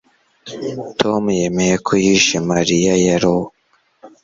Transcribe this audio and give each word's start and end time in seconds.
Tom 0.99 1.23
yemeye 1.39 1.75
ko 1.85 1.91
yishe 2.03 2.37
Mariya 2.49 2.93
yarrow 3.05 3.41